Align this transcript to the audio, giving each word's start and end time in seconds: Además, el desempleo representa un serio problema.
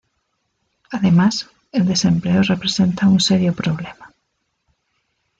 Además, 0.89 1.47
el 1.71 1.85
desempleo 1.85 2.41
representa 2.41 3.07
un 3.07 3.19
serio 3.19 3.53
problema. 3.53 4.09